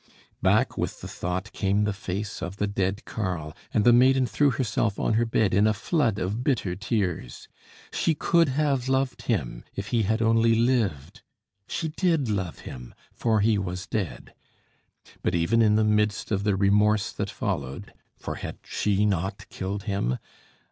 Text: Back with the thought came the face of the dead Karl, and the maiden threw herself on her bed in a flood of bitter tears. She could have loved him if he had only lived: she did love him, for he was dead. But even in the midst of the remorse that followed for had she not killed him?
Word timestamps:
Back 0.41 0.79
with 0.79 1.01
the 1.01 1.07
thought 1.07 1.53
came 1.53 1.83
the 1.83 1.93
face 1.93 2.41
of 2.41 2.57
the 2.57 2.65
dead 2.65 3.05
Karl, 3.05 3.55
and 3.71 3.83
the 3.85 3.93
maiden 3.93 4.25
threw 4.25 4.49
herself 4.49 4.99
on 4.99 5.13
her 5.13 5.27
bed 5.27 5.53
in 5.53 5.67
a 5.67 5.75
flood 5.75 6.17
of 6.17 6.43
bitter 6.43 6.75
tears. 6.75 7.47
She 7.93 8.15
could 8.15 8.49
have 8.49 8.89
loved 8.89 9.21
him 9.21 9.63
if 9.75 9.89
he 9.89 10.01
had 10.01 10.19
only 10.19 10.55
lived: 10.55 11.21
she 11.67 11.89
did 11.89 12.29
love 12.29 12.61
him, 12.61 12.95
for 13.13 13.41
he 13.41 13.59
was 13.59 13.85
dead. 13.85 14.33
But 15.21 15.35
even 15.35 15.61
in 15.61 15.75
the 15.75 15.83
midst 15.83 16.31
of 16.31 16.45
the 16.45 16.55
remorse 16.55 17.11
that 17.11 17.29
followed 17.29 17.93
for 18.17 18.37
had 18.37 18.57
she 18.63 19.05
not 19.05 19.47
killed 19.49 19.83
him? 19.83 20.17